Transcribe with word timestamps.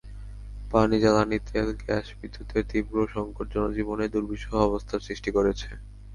পানি, 0.71 0.95
জ্বালানি 0.99 1.37
তেল, 1.49 1.69
গ্যাস, 1.81 2.05
বিদ্যুতের 2.19 2.63
তীব্র 2.71 2.95
সংকট 3.15 3.47
জনজীবনে 3.55 4.05
দুর্বিষহ 4.13 4.53
অবস্থার 4.61 5.05
সৃষ্টি 5.07 5.29
করেছে। 5.37 5.69